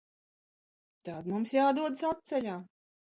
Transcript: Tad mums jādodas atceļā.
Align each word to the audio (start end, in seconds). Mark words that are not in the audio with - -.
Tad 1.09 1.29
mums 1.33 1.53
jādodas 1.57 2.01
atceļā. 2.13 2.57